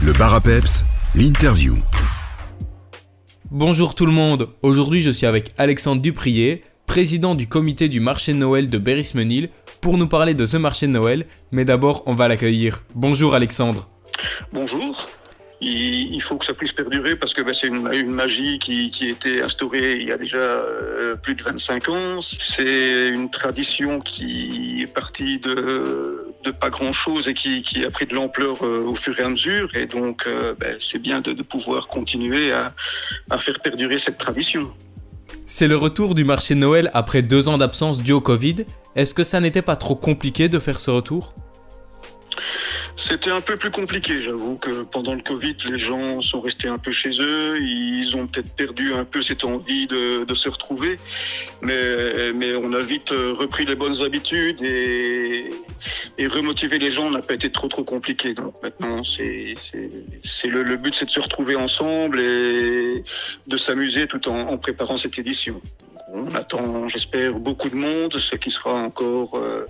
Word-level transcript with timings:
Le 0.00 0.12
bar 0.12 0.32
à 0.32 0.40
peps, 0.40 0.84
l'interview. 1.16 1.74
Bonjour 3.50 3.96
tout 3.96 4.06
le 4.06 4.12
monde, 4.12 4.48
aujourd'hui 4.62 5.00
je 5.00 5.10
suis 5.10 5.26
avec 5.26 5.50
Alexandre 5.58 6.00
Duprier, 6.00 6.62
président 6.86 7.34
du 7.34 7.48
comité 7.48 7.88
du 7.88 7.98
marché 7.98 8.32
de 8.32 8.38
Noël 8.38 8.68
de 8.68 8.78
Berrismenil, 8.78 9.50
pour 9.80 9.98
nous 9.98 10.06
parler 10.06 10.34
de 10.34 10.46
ce 10.46 10.56
marché 10.56 10.86
de 10.86 10.92
Noël, 10.92 11.26
mais 11.50 11.64
d'abord 11.64 12.04
on 12.06 12.14
va 12.14 12.28
l'accueillir. 12.28 12.84
Bonjour 12.94 13.34
Alexandre. 13.34 13.88
Bonjour. 14.52 15.08
Il, 15.60 16.14
il 16.14 16.22
faut 16.22 16.36
que 16.36 16.44
ça 16.44 16.54
puisse 16.54 16.72
perdurer 16.72 17.16
parce 17.16 17.34
que 17.34 17.42
ben, 17.42 17.52
c'est 17.52 17.66
une, 17.66 17.92
une 17.92 18.12
magie 18.12 18.60
qui, 18.60 18.92
qui 18.92 19.06
a 19.06 19.10
été 19.10 19.42
instaurée 19.42 19.96
il 20.00 20.06
y 20.06 20.12
a 20.12 20.16
déjà 20.16 20.38
euh, 20.38 21.16
plus 21.16 21.34
de 21.34 21.42
25 21.42 21.88
ans. 21.88 22.20
C'est 22.22 23.08
une 23.08 23.30
tradition 23.30 24.00
qui 24.00 24.80
est 24.80 24.94
partie 24.94 25.40
de, 25.40 26.17
de 26.44 26.50
pas 26.50 26.70
grand-chose 26.70 27.28
et 27.28 27.34
qui, 27.34 27.84
a 27.84 27.90
pris 27.90 28.06
de 28.06 28.14
l'ampleur 28.14 28.62
euh, 28.62 28.84
au 28.84 28.94
fur 28.94 29.18
et 29.18 29.22
à 29.22 29.28
mesure. 29.28 29.74
Et 29.74 29.86
donc, 29.86 30.24
euh, 30.26 30.54
ben, 30.58 30.76
c'est 30.80 30.98
bien 30.98 31.20
de, 31.20 31.32
de 31.32 31.42
pouvoir 31.42 31.88
continuer 31.88 32.52
à, 32.52 32.72
à 33.30 33.38
faire 33.38 33.60
perdurer 33.60 33.98
cette 33.98 34.18
tradition. 34.18 34.72
C'est 35.46 35.68
le 35.68 35.76
retour 35.76 36.14
du 36.14 36.24
marché 36.24 36.54
de 36.54 36.60
Noël 36.60 36.90
après 36.94 37.22
deux 37.22 37.48
ans 37.48 37.58
d'absence 37.58 38.02
dû 38.02 38.12
au 38.12 38.20
Covid. 38.20 38.66
Est-ce 38.96 39.14
que 39.14 39.24
ça 39.24 39.40
n'était 39.40 39.62
pas 39.62 39.76
trop 39.76 39.96
compliqué 39.96 40.48
de 40.48 40.58
faire 40.58 40.80
ce 40.80 40.90
retour? 40.90 41.34
C'était 43.00 43.30
un 43.30 43.40
peu 43.40 43.56
plus 43.56 43.70
compliqué, 43.70 44.20
j'avoue 44.20 44.56
que 44.56 44.82
pendant 44.82 45.14
le 45.14 45.22
Covid, 45.22 45.54
les 45.70 45.78
gens 45.78 46.20
sont 46.20 46.40
restés 46.40 46.66
un 46.66 46.78
peu 46.78 46.90
chez 46.90 47.10
eux, 47.20 47.56
ils 47.60 48.16
ont 48.16 48.26
peut-être 48.26 48.52
perdu 48.56 48.92
un 48.92 49.04
peu 49.04 49.22
cette 49.22 49.44
envie 49.44 49.86
de, 49.86 50.24
de 50.24 50.34
se 50.34 50.48
retrouver, 50.48 50.98
mais, 51.62 52.32
mais 52.34 52.56
on 52.56 52.72
a 52.72 52.82
vite 52.82 53.12
euh, 53.12 53.32
repris 53.32 53.64
les 53.66 53.76
bonnes 53.76 54.02
habitudes 54.02 54.60
et, 54.62 55.48
et 56.18 56.26
remotiver 56.26 56.80
les 56.80 56.90
gens 56.90 57.08
n'a 57.08 57.22
pas 57.22 57.34
été 57.34 57.52
trop 57.52 57.68
trop 57.68 57.84
compliqué. 57.84 58.34
Donc 58.34 58.54
maintenant, 58.64 59.04
c'est 59.04 59.54
le, 60.44 60.64
le 60.64 60.76
but, 60.76 60.92
c'est 60.92 61.06
de 61.06 61.10
se 61.10 61.20
retrouver 61.20 61.54
ensemble 61.54 62.18
et 62.18 63.04
de 63.46 63.56
s'amuser 63.56 64.08
tout 64.08 64.28
en, 64.28 64.40
en 64.48 64.58
préparant 64.58 64.96
cette 64.96 65.20
édition. 65.20 65.62
On 66.10 66.34
attend, 66.34 66.88
j'espère, 66.88 67.34
beaucoup 67.34 67.68
de 67.68 67.76
monde, 67.76 68.18
ce 68.18 68.34
qui 68.34 68.50
sera 68.50 68.72
encore, 68.74 69.36
euh, 69.36 69.66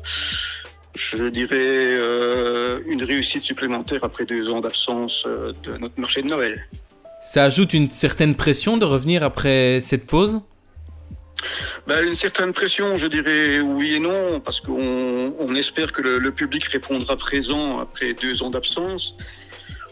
je 0.99 1.29
dirais, 1.29 1.57
euh, 1.57 2.81
une 2.87 3.05
réussite 3.05 3.45
supplémentaire 3.45 4.03
après 4.03 4.25
deux 4.25 4.51
ans 4.51 4.61
d'absence 4.61 5.25
euh, 5.27 5.53
de 5.63 5.79
notre 5.79 5.99
marché 6.01 6.23
de 6.23 6.27
Noël. 6.27 6.67
Ça 7.23 7.45
ajoute 7.45 7.73
une 7.73 7.91
certaine 7.91 8.35
pression 8.35 8.77
de 8.77 8.85
revenir 8.85 9.23
après 9.23 9.79
cette 9.81 10.07
pause? 10.07 10.41
Ben, 11.87 12.05
une 12.05 12.15
certaine 12.15 12.53
pression, 12.53 12.97
je 12.97 13.07
dirais 13.07 13.61
oui 13.61 13.95
et 13.95 14.01
non, 14.01 14.41
parce 14.41 14.61
qu'on 14.61 15.35
on 15.39 15.55
espère 15.55 15.93
que 15.93 16.03
le, 16.03 16.19
le 16.19 16.33
public 16.33 16.65
répondra 16.65 17.17
présent 17.17 17.79
après 17.79 18.13
deux 18.15 18.43
ans 18.43 18.51
d'absence. 18.51 19.15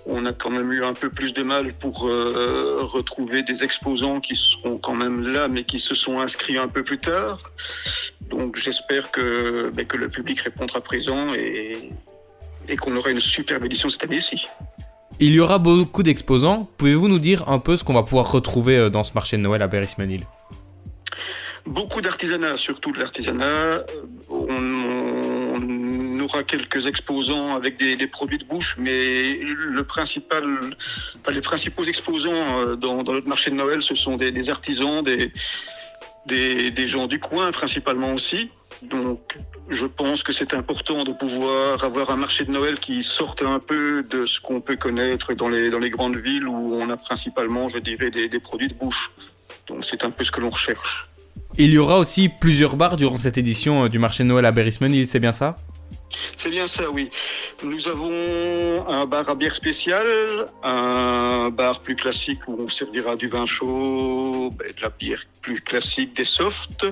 On 0.09 0.25
a 0.25 0.33
quand 0.33 0.51
même 0.51 0.73
eu 0.73 0.85
un 0.85 0.95
peu 0.95 1.11
plus 1.11 1.35
de 1.35 1.43
mal 1.43 1.73
pour 1.75 2.07
euh, 2.07 2.79
retrouver 2.83 3.43
des 3.43 3.65
exposants 3.65 4.21
qui 4.21 4.37
seront 4.37 4.79
quand 4.79 4.95
même 4.95 5.27
là, 5.27 5.49
mais 5.49 5.65
qui 5.65 5.81
se 5.81 5.95
sont 5.95 6.21
inscrits 6.21 6.59
un 6.59 6.69
peu 6.69 6.85
plus 6.85 6.99
tard. 6.99 7.51
Donc 8.29 8.57
j'espère 8.57 9.11
que, 9.11 9.71
ben, 9.75 9.87
que 9.87 9.97
le 9.97 10.09
public 10.09 10.41
répondra 10.41 10.81
présent 10.81 11.33
et, 11.35 11.91
et 12.69 12.77
qu'on 12.77 12.97
aura 12.97 13.11
une 13.11 13.21
superbe 13.21 13.65
édition 13.65 13.89
cette 13.89 14.05
année-ci. 14.05 14.47
Il 15.21 15.33
y 15.33 15.41
aura 15.41 15.59
beaucoup 15.59 16.03
d'exposants. 16.03 16.69
Pouvez-vous 16.77 17.09
nous 17.09 17.19
dire 17.19 17.49
un 17.49 17.59
peu 17.59 17.77
ce 17.77 17.85
qu'on 17.85 17.95
va 17.95 18.03
pouvoir 18.03 18.31
retrouver 18.31 18.77
euh, 18.77 18.91
dans 18.91 19.05
ce 19.05 19.15
marché 19.15 19.37
de 19.37 19.43
Noël 19.43 19.63
à 19.63 19.67
Berrismenil 19.67 20.23
Beaucoup 21.65 22.01
d'artisanat, 22.01 22.57
surtout 22.57 22.93
de 22.93 22.99
l'artisanat. 22.99 23.85
On, 24.29 24.47
on 25.57 26.21
aura 26.21 26.43
quelques 26.43 26.87
exposants 26.87 27.57
avec 27.57 27.79
des, 27.79 27.97
des 27.97 28.07
produits 28.07 28.39
de 28.39 28.45
bouche, 28.45 28.77
mais 28.79 29.39
le 29.41 29.83
principal, 29.85 30.45
enfin, 31.21 31.33
les 31.33 31.41
principaux 31.41 31.85
exposants 31.85 32.61
euh, 32.61 32.77
dans, 32.77 33.03
dans 33.03 33.15
notre 33.15 33.29
marché 33.29 33.51
de 33.51 33.57
Noël, 33.57 33.83
ce 33.83 33.95
sont 33.95 34.17
des, 34.17 34.31
des 34.33 34.51
artisans, 34.51 35.03
des, 35.03 35.33
des, 36.27 36.87
gens 36.87 37.07
du 37.07 37.19
coin 37.19 37.53
principalement 37.53 38.13
aussi. 38.13 38.51
Donc, 38.83 39.39
je 39.69 39.87
pense 39.87 40.23
que 40.23 40.33
c'est 40.33 40.53
important 40.55 41.05
de 41.05 41.13
pouvoir 41.13 41.83
avoir 41.83 42.11
un 42.11 42.17
marché 42.17 42.45
de 42.45 42.51
Noël 42.51 42.79
qui 42.79 43.03
sorte 43.03 43.43
un 43.43 43.59
peu 43.59 44.05
de 44.11 44.27
ce 44.27 44.41
qu'on 44.41 44.61
peut 44.61 44.77
connaître 44.77 45.35
dans 45.35 45.49
les, 45.49 45.71
dans 45.71 45.79
les 45.79 45.91
grandes 45.91 46.17
villes 46.17 46.47
où 46.47 46.75
on 46.75 46.91
a 46.91 46.97
principalement, 46.97 47.69
je 47.69 47.79
dirais, 47.79 48.11
des, 48.11 48.41
produits 48.41 48.69
de 48.69 48.75
bouche. 48.75 49.13
Donc, 49.67 49.85
c'est 49.85 50.05
un 50.05 50.11
peu 50.11 50.25
ce 50.25 50.31
que 50.31 50.41
l'on 50.41 50.51
recherche. 50.51 51.09
Il 51.59 51.71
y 51.71 51.79
aura 51.79 51.99
aussi 51.99 52.29
plusieurs 52.29 52.77
bars 52.77 52.97
durant 52.97 53.17
cette 53.17 53.39
édition 53.39 53.85
euh, 53.85 53.89
du 53.89 53.99
marché 53.99 54.23
de 54.25 54.29
Noël 54.29 54.45
à 54.45 54.53
Berrismenil, 54.53 55.07
c'est 55.07 55.21
bien 55.21 55.33
ça? 55.33 55.57
C'est 56.37 56.51
bien 56.51 56.67
ça, 56.67 56.91
oui. 56.91 57.11
Nous 57.63 57.89
avons 57.89 58.89
un 58.89 59.07
bar 59.07 59.29
à 59.29 59.35
bière 59.35 59.55
spéciale, 59.55 60.51
un 60.63 61.51
bar 61.51 61.81
plus 61.81 61.97
classique 61.97 62.41
où 62.47 62.57
on 62.59 62.69
servira 62.69 63.17
du 63.17 63.29
vin 63.29 63.47
chaud, 63.47 64.53
ben, 64.57 64.69
de 64.69 64.83
la 64.83 64.91
bière 64.91 65.23
plus 65.43 65.61
classique, 65.61 66.15
des 66.17 66.25
softs. 66.25 66.87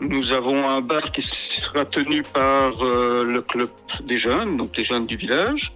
Nous 0.00 0.32
avons 0.32 0.68
un 0.68 0.80
bar 0.80 1.12
qui 1.12 1.22
sera 1.22 1.84
tenu 1.84 2.22
par 2.22 2.84
euh, 2.84 3.24
le 3.24 3.42
club 3.42 3.70
des 4.04 4.16
jeunes, 4.16 4.56
donc 4.56 4.76
les 4.76 4.84
jeunes 4.84 5.06
du 5.06 5.16
village. 5.16 5.72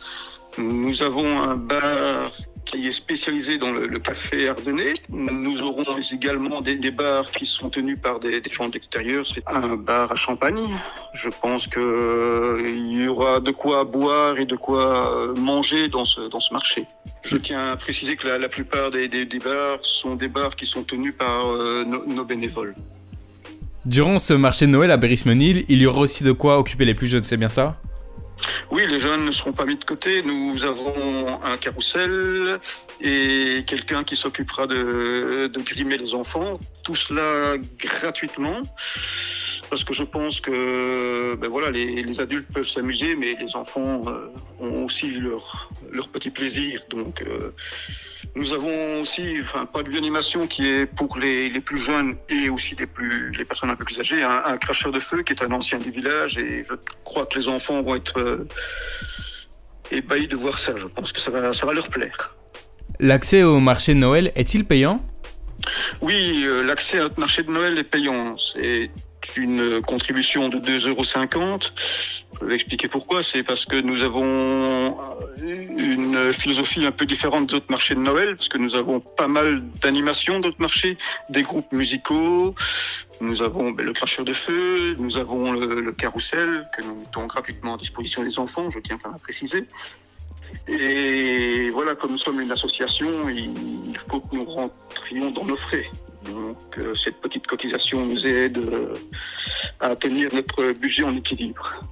Nous 0.58 1.02
avons 1.02 1.40
un 1.40 1.56
bar 1.56 2.30
qui 2.64 2.86
est 2.86 2.92
spécialisé 2.92 3.58
dans 3.58 3.72
le, 3.72 3.98
café 3.98 4.48
ardennais. 4.48 4.94
Nous 5.08 5.60
aurons 5.60 5.84
également 6.12 6.60
des, 6.60 6.90
bars 6.90 7.30
qui 7.30 7.46
sont 7.46 7.70
tenus 7.70 7.98
par 8.00 8.20
des, 8.20 8.42
gens 8.50 8.68
d'extérieur. 8.68 9.26
C'est 9.26 9.42
un 9.46 9.76
bar 9.76 10.12
à 10.12 10.16
champagne. 10.16 10.68
Je 11.12 11.28
pense 11.28 11.66
que 11.66 11.80
euh, 11.80 12.68
y 12.68 13.06
aura 13.06 13.40
de 13.40 13.50
quoi 13.50 13.84
boire 13.84 14.38
et 14.38 14.46
de 14.46 14.56
quoi 14.56 15.16
euh, 15.16 15.34
manger 15.34 15.88
dans 15.88 16.04
ce, 16.04 16.22
dans 16.28 16.40
ce 16.40 16.52
marché. 16.52 16.86
Je 17.22 17.36
tiens 17.36 17.72
à 17.72 17.76
préciser 17.76 18.16
que 18.16 18.26
la, 18.26 18.48
plupart 18.48 18.90
des, 18.90 19.08
bars 19.44 19.78
sont 19.82 20.16
des 20.16 20.28
bars 20.28 20.56
qui 20.56 20.66
sont 20.66 20.84
tenus 20.84 21.14
par 21.16 21.48
euh, 21.48 21.84
nos, 21.84 22.24
bénévoles. 22.24 22.74
Durant 23.84 24.18
ce 24.18 24.34
marché 24.34 24.66
de 24.66 24.70
Noël 24.70 24.90
à 24.90 24.96
Berrismenil, 24.96 25.64
il 25.68 25.82
y 25.82 25.86
aura 25.86 26.00
aussi 26.00 26.22
de 26.22 26.32
quoi 26.32 26.58
occuper 26.58 26.84
les 26.84 26.94
plus 26.94 27.08
jeunes, 27.08 27.24
c'est 27.24 27.36
bien 27.36 27.48
ça? 27.48 27.80
Oui, 28.70 28.86
les 28.86 28.98
jeunes 28.98 29.24
ne 29.24 29.32
seront 29.32 29.52
pas 29.52 29.64
mis 29.64 29.76
de 29.76 29.84
côté. 29.84 30.22
Nous 30.22 30.64
avons 30.64 31.42
un 31.42 31.56
carrousel 31.56 32.58
et 33.00 33.64
quelqu'un 33.66 34.04
qui 34.04 34.16
s'occupera 34.16 34.66
de, 34.66 35.50
de 35.52 35.60
grimer 35.60 35.98
les 35.98 36.14
enfants. 36.14 36.58
Tout 36.82 36.94
cela 36.94 37.56
gratuitement. 37.78 38.62
Parce 39.70 39.84
que 39.84 39.94
je 39.94 40.02
pense 40.02 40.40
que 40.40 41.34
ben 41.36 41.48
voilà, 41.48 41.70
les, 41.70 42.02
les 42.02 42.20
adultes 42.20 42.52
peuvent 42.52 42.68
s'amuser, 42.68 43.14
mais 43.14 43.36
les 43.40 43.56
enfants 43.56 44.02
euh, 44.06 44.28
ont 44.60 44.84
aussi 44.84 45.10
leur, 45.12 45.70
leur 45.90 46.08
petit 46.08 46.28
plaisir. 46.28 46.82
Donc, 46.90 47.22
euh, 47.22 47.54
nous 48.34 48.52
avons 48.52 49.00
aussi, 49.00 49.36
enfin, 49.40 49.66
pas 49.66 49.82
de 49.82 49.94
animation 49.96 50.46
qui 50.46 50.66
est 50.66 50.86
pour 50.86 51.18
les, 51.18 51.50
les 51.50 51.60
plus 51.60 51.78
jeunes 51.78 52.16
et 52.28 52.48
aussi 52.48 52.74
les, 52.76 52.86
plus, 52.86 53.30
les 53.32 53.44
personnes 53.44 53.70
un 53.70 53.76
peu 53.76 53.84
plus 53.84 54.00
âgées, 54.00 54.22
un, 54.22 54.42
un 54.46 54.56
cracheur 54.56 54.90
de 54.90 55.00
feu 55.00 55.22
qui 55.22 55.32
est 55.32 55.42
un 55.42 55.52
ancien 55.52 55.78
du 55.78 55.90
village 55.90 56.38
et 56.38 56.64
je 56.64 56.74
crois 57.04 57.26
que 57.26 57.38
les 57.38 57.48
enfants 57.48 57.82
vont 57.82 57.94
être 57.94 58.18
euh, 58.18 58.48
ébahis 59.90 60.28
de 60.28 60.36
voir 60.36 60.58
ça. 60.58 60.76
Je 60.76 60.86
pense 60.86 61.12
que 61.12 61.20
ça 61.20 61.30
va, 61.30 61.52
ça 61.52 61.66
va 61.66 61.74
leur 61.74 61.88
plaire. 61.88 62.34
L'accès 63.00 63.42
au 63.42 63.60
marché 63.60 63.94
de 63.94 63.98
Noël 63.98 64.32
est-il 64.34 64.64
payant? 64.64 65.04
Oui, 66.00 66.42
euh, 66.44 66.64
l'accès 66.64 66.98
à 66.98 67.02
notre 67.02 67.20
marché 67.20 67.42
de 67.42 67.50
Noël 67.50 67.78
est 67.78 67.84
payant. 67.84 68.36
C'est 68.36 68.90
une 69.36 69.82
contribution 69.82 70.48
de 70.48 70.58
2,50 70.58 71.36
euros. 71.38 71.58
Je 72.40 72.46
vais 72.46 72.54
expliquer 72.54 72.88
pourquoi. 72.88 73.22
C'est 73.22 73.42
parce 73.42 73.64
que 73.64 73.80
nous 73.80 74.02
avons 74.02 74.96
une 75.38 76.32
philosophie 76.32 76.84
un 76.84 76.92
peu 76.92 77.06
différente 77.06 77.48
d'autres 77.48 77.70
marchés 77.70 77.94
de 77.94 78.00
Noël, 78.00 78.36
parce 78.36 78.48
que 78.48 78.58
nous 78.58 78.74
avons 78.74 79.00
pas 79.00 79.28
mal 79.28 79.62
d'animations 79.82 80.40
d'autres 80.40 80.60
marchés, 80.60 80.96
des 81.28 81.42
groupes 81.42 81.70
musicaux. 81.72 82.54
Nous 83.20 83.42
avons 83.42 83.70
ben, 83.70 83.86
le 83.86 83.92
cracheur 83.92 84.24
de 84.24 84.32
feu, 84.32 84.94
nous 84.98 85.16
avons 85.16 85.52
le, 85.52 85.80
le 85.80 85.92
carrousel 85.92 86.66
que 86.76 86.82
nous 86.82 86.96
mettons 86.96 87.26
gratuitement 87.26 87.74
à 87.74 87.76
disposition 87.76 88.24
des 88.24 88.38
enfants, 88.38 88.70
je 88.70 88.80
tiens 88.80 88.98
quand 89.00 89.10
même 89.10 89.16
à 89.16 89.20
préciser. 89.20 89.66
Et 90.68 91.70
voilà, 91.70 91.94
comme 91.94 92.12
nous 92.12 92.18
sommes 92.18 92.40
une 92.40 92.52
association, 92.52 93.28
il 93.28 93.96
faut 94.08 94.20
que 94.20 94.36
nous 94.36 94.44
rentrions 94.44 95.30
dans 95.30 95.44
nos 95.44 95.56
frais. 95.56 95.86
Donc 96.26 96.56
euh, 96.78 96.94
cette 97.04 97.20
petite 97.20 97.46
cotisation 97.46 98.06
nous 98.06 98.24
aide 98.24 98.58
euh, 98.58 98.94
à 99.80 99.96
tenir 99.96 100.32
notre 100.32 100.72
budget 100.72 101.02
en 101.02 101.16
équilibre. 101.16 101.82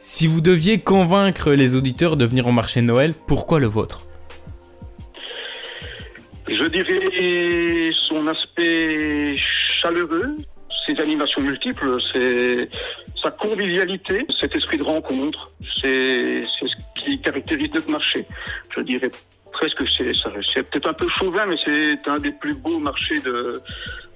Si 0.00 0.28
vous 0.28 0.40
deviez 0.40 0.78
convaincre 0.78 1.50
les 1.50 1.74
auditeurs 1.74 2.16
de 2.16 2.24
venir 2.24 2.46
au 2.46 2.52
marché 2.52 2.80
de 2.80 2.86
Noël, 2.86 3.14
pourquoi 3.26 3.58
le 3.58 3.66
vôtre? 3.66 4.02
Je 6.48 6.64
dirais 6.66 7.90
son 7.92 8.28
aspect 8.28 9.34
chaleureux, 9.36 10.36
ses 10.86 11.00
animations 11.00 11.42
multiples, 11.42 11.98
sa 13.20 13.30
convivialité, 13.32 14.24
cet 14.40 14.54
esprit 14.54 14.78
de 14.78 14.84
rencontre, 14.84 15.50
c'est 15.80 16.44
ce 16.44 16.64
qui 17.02 17.20
caractérise 17.20 17.70
notre 17.74 17.90
marché. 17.90 18.24
Je 18.76 18.82
dirais 18.82 19.10
presque 19.52 19.78
que 19.78 19.90
c'est 19.90 20.12
c'est 20.54 20.62
peut-être 20.62 20.88
un 20.88 20.92
peu 20.92 21.08
chauvin, 21.08 21.44
mais 21.46 21.56
c'est 21.64 22.08
un 22.08 22.20
des 22.20 22.30
plus 22.30 22.54
beaux 22.54 22.78
marchés 22.78 23.20
de, 23.20 23.60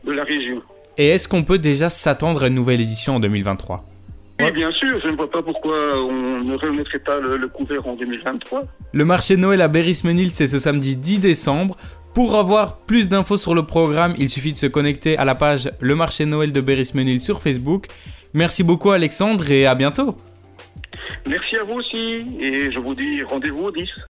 de 0.04 0.12
la 0.12 0.22
région. 0.22 0.62
Et 0.96 1.08
est-ce 1.08 1.26
qu'on 1.26 1.42
peut 1.42 1.58
déjà 1.58 1.88
s'attendre 1.88 2.44
à 2.44 2.46
une 2.46 2.54
nouvelle 2.54 2.80
édition 2.80 3.16
en 3.16 3.20
2023 3.20 3.84
Oui, 4.46 4.52
bien 4.52 4.70
sûr, 4.72 5.00
je 5.02 5.08
ne 5.08 5.16
vois 5.16 5.30
pas 5.30 5.42
pourquoi 5.42 5.74
on 5.96 6.40
ne 6.44 6.56
remettrait 6.56 6.98
pas 6.98 7.20
le, 7.20 7.36
le 7.36 7.48
couvert 7.48 7.86
en 7.86 7.94
2023. 7.94 8.64
Le 8.92 9.04
marché 9.04 9.36
de 9.36 9.40
Noël 9.40 9.60
à 9.60 9.68
Berrismenil, 9.68 10.30
c'est 10.32 10.46
ce 10.46 10.58
samedi 10.58 10.96
10 10.96 11.18
décembre. 11.18 11.76
Pour 12.14 12.36
avoir 12.36 12.76
plus 12.78 13.08
d'infos 13.08 13.38
sur 13.38 13.54
le 13.54 13.62
programme, 13.64 14.14
il 14.18 14.28
suffit 14.28 14.52
de 14.52 14.58
se 14.58 14.66
connecter 14.66 15.16
à 15.16 15.24
la 15.24 15.34
page 15.34 15.70
Le 15.80 15.94
marché 15.94 16.24
de 16.26 16.30
Noël 16.30 16.52
de 16.52 16.60
Berrismenil 16.60 17.20
sur 17.20 17.40
Facebook. 17.40 17.86
Merci 18.34 18.62
beaucoup 18.64 18.90
Alexandre 18.90 19.50
et 19.50 19.66
à 19.66 19.74
bientôt. 19.74 20.16
Merci 21.26 21.56
à 21.56 21.64
vous 21.64 21.74
aussi, 21.74 22.26
et 22.40 22.70
je 22.70 22.78
vous 22.78 22.94
dis 22.94 23.22
rendez-vous 23.22 23.64
au 23.64 23.70
10. 23.70 23.88